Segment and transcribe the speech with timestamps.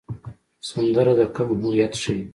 [0.69, 2.21] سندره د قوم هویت ښيي